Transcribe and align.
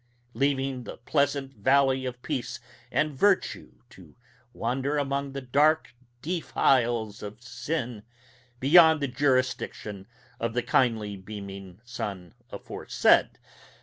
leaving 0.33 0.83
the 0.83 0.97
pleasant 0.97 1.53
valley 1.53 2.07
of 2.07 2.19
Peace 2.23 2.59
and 2.91 3.13
Virtue 3.13 3.71
to 3.91 4.15
wander 4.51 4.97
among 4.97 5.33
the 5.33 5.41
dark 5.41 5.93
defiles 6.23 7.21
of 7.21 7.39
Sin, 7.43 8.01
beyond 8.59 8.99
the 8.99 9.07
jurisdiction 9.07 10.07
of 10.39 10.55
the 10.55 10.63
kindly 10.63 11.15
beaming 11.15 11.79
sun 11.83 12.33
aforesaid! 12.49 13.37